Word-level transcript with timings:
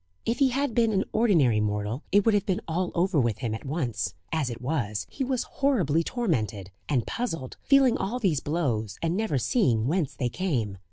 If 0.25 0.39
he 0.39 0.49
had 0.49 0.73
been 0.73 0.91
an 0.93 1.03
ordinary 1.11 1.59
mortal 1.59 2.01
it 2.11 2.25
would 2.25 2.33
have 2.33 2.47
been 2.47 2.61
all 2.67 2.91
over 2.95 3.19
with 3.19 3.37
him 3.37 3.53
at 3.53 3.65
once; 3.67 4.15
as 4.31 4.49
it 4.49 4.59
was, 4.59 5.05
he 5.11 5.23
was 5.23 5.43
horribly 5.43 6.03
tormented, 6.03 6.71
and 6.89 7.05
puzzled 7.05 7.55
feeling 7.61 7.97
all 7.99 8.17
these 8.17 8.39
blows, 8.39 8.97
and 9.03 9.15
never 9.15 9.37
seeing 9.37 9.85
whence 9.85 10.15
they 10.15 10.27
came. 10.29 10.79